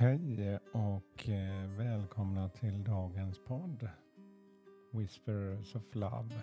[0.00, 3.88] Hej och eh, välkomna till dagens podd
[4.92, 6.42] Whispers of Love.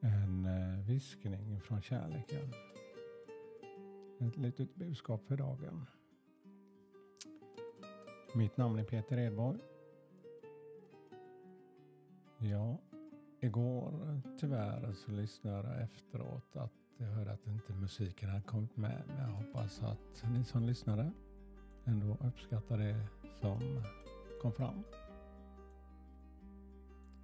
[0.00, 2.52] En eh, viskning från kärleken.
[4.20, 5.86] Ett litet budskap för dagen.
[8.34, 9.58] Mitt namn är Peter Edborg.
[12.38, 12.78] Ja,
[13.40, 19.02] igår tyvärr så lyssnade jag efteråt att jag hörde att inte musiken hade kommit med.
[19.06, 21.12] Men jag hoppas att ni som lyssnade
[21.84, 23.06] ändå uppskattar det
[23.40, 23.82] som
[24.42, 24.82] kom fram.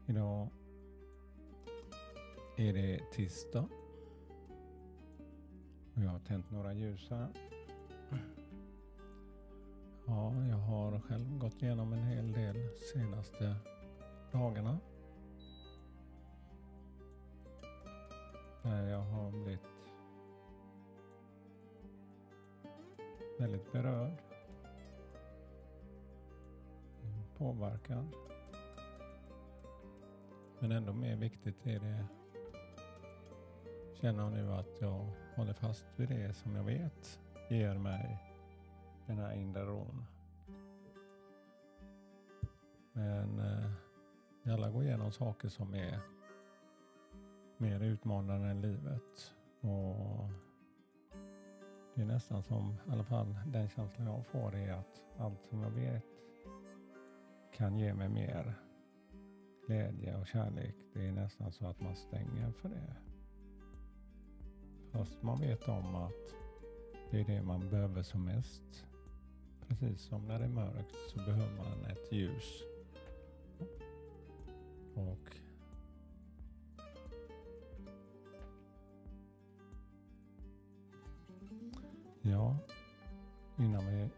[0.07, 0.49] Idag
[2.57, 3.69] är det tisdag.
[5.95, 7.29] Och jag har tänt några ljus här.
[10.07, 12.57] Ja, jag har själv gått igenom en hel del
[12.93, 13.57] senaste
[14.32, 14.79] dagarna.
[18.63, 19.60] Där jag har blivit
[23.38, 24.27] väldigt berörd.
[27.39, 28.09] Påverkad.
[30.59, 32.07] Men ändå mer viktigt är det
[34.01, 38.19] känner jag nu att jag håller fast vid det som jag vet ger mig
[39.07, 40.05] den här inre ron.
[42.93, 43.71] Men eh,
[44.43, 46.01] vi alla går igenom saker som är
[47.57, 49.35] mer utmanande än livet.
[49.61, 50.29] Och
[51.95, 55.63] det är nästan som, i alla fall den känslan jag får är att allt som
[55.63, 56.18] jag vet
[57.59, 58.54] kan ge mig mer
[59.66, 60.74] glädje och kärlek.
[60.95, 62.96] Det är nästan så att man stänger för det.
[64.92, 66.34] Fast man vet om att
[67.10, 68.86] det är det man behöver som mest.
[69.69, 72.62] Precis som när det är mörkt så behöver man ett ljus.
[74.94, 75.36] Och
[82.22, 82.58] Ja,
[83.58, 84.08] innan vi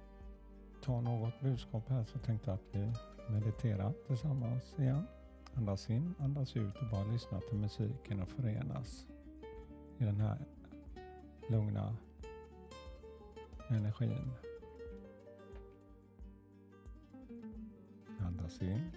[0.90, 2.92] ta något budskap här så tänkte jag att vi
[3.32, 5.06] mediterar tillsammans igen.
[5.54, 9.06] Andas in, andas ut och bara lyssna till musiken och förenas
[9.98, 10.38] i den här
[11.48, 11.96] lugna
[13.68, 14.30] energin.
[18.20, 18.90] Andas in.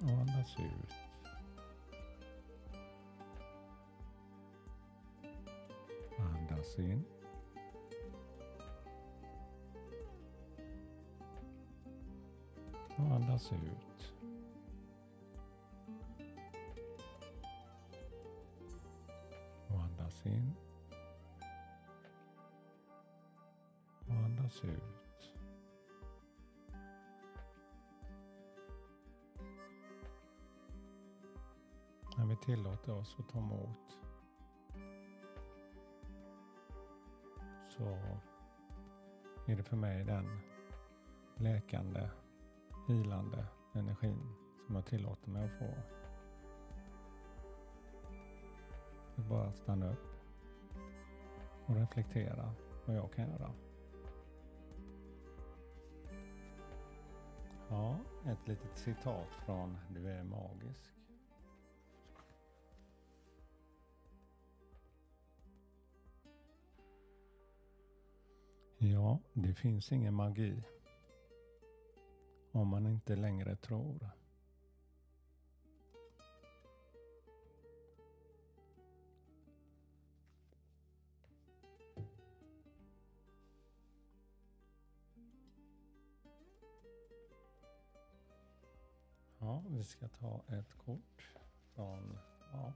[0.00, 0.92] Och andas ut.
[6.18, 7.04] Andas in.
[12.96, 14.12] Och andas ut.
[19.68, 20.54] Och andas in.
[24.08, 25.34] Och andas ut.
[32.16, 33.98] När vi tillåter oss att ta emot
[37.68, 37.98] så
[39.46, 40.40] är det för mig den
[41.36, 42.08] läkande,
[42.86, 44.34] hilande energin
[44.66, 45.74] som jag tillåter mig att få.
[49.16, 50.14] Att bara stanna upp
[51.66, 52.54] och reflektera
[52.86, 53.50] vad jag kan göra.
[57.68, 60.92] Ja, ett litet citat från Du är magisk.
[68.78, 70.62] Ja, det finns ingen magi
[72.54, 74.10] om man inte längre tror.
[89.38, 91.34] Ja, vi ska ta ett kort
[91.74, 92.18] från
[92.52, 92.72] ja,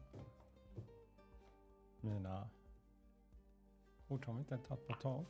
[2.01, 2.49] mina
[4.09, 5.27] kort har vi inte tagit på tag.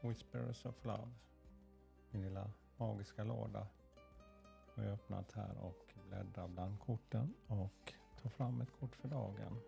[0.00, 1.10] Whisperers of Love.
[2.10, 3.66] Min lilla magiska låda
[4.80, 7.92] har jag öppnat här och bläddrar bland korten och
[8.22, 9.60] tar fram ett kort för dagen.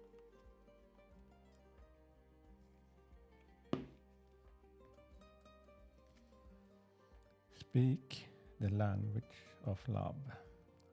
[7.54, 8.28] Speak
[8.58, 10.32] the language of love.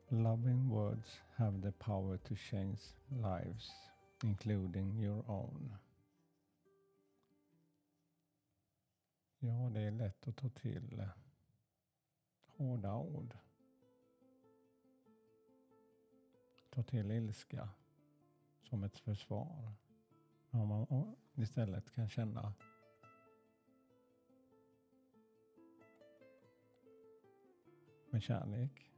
[0.10, 2.80] Loving words have the power to change
[3.10, 3.72] lives,
[4.24, 5.76] including your own.
[9.40, 11.08] Ja, det är lätt att ta till
[12.58, 13.38] hårda ord.
[16.80, 17.70] Ta till ilska
[18.62, 19.74] som ett försvar.
[20.50, 22.54] Om man istället kan känna
[28.10, 28.92] med kärlek.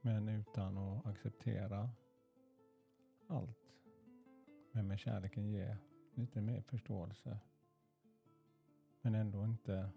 [0.00, 1.90] Men utan att acceptera
[3.26, 3.74] allt.
[4.72, 5.76] Men med kärleken ge
[6.14, 7.38] lite mer förståelse.
[9.00, 9.90] Men ändå inte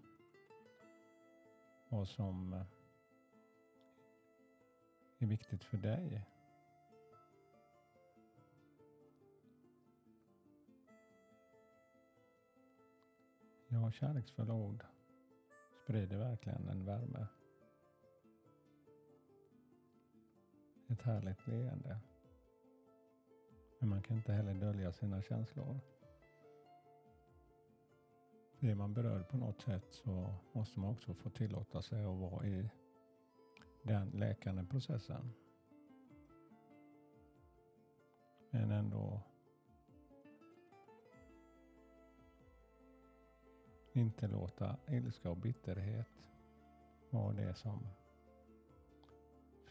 [1.88, 2.66] vad som eh,
[5.22, 6.24] är viktigt för dig.
[13.68, 14.84] Ja, kärleksfulla ord
[15.84, 17.26] sprider verkligen en värme.
[20.88, 21.98] Ett härligt leende.
[23.78, 25.80] Men man kan inte heller dölja sina känslor.
[28.60, 32.46] Är man berörd på något sätt så måste man också få tillåta sig att vara
[32.46, 32.70] i
[33.82, 35.32] den läkande processen.
[38.50, 39.20] Men ändå
[43.92, 46.08] inte låta ilska och bitterhet
[47.10, 47.86] vara det som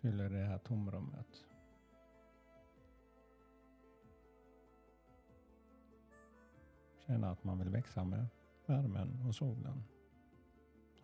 [0.02, 1.46] fyller det här tomrummet.
[7.06, 8.28] Känna att man vill växa med
[8.66, 9.84] värmen och solen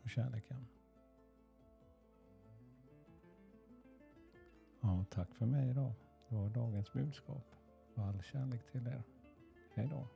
[0.04, 0.77] och kärleken.
[5.18, 5.94] Tack för mig idag.
[6.30, 7.56] Det var dagens budskap
[7.96, 9.04] och all kärlek till er.
[9.76, 10.08] Hej då.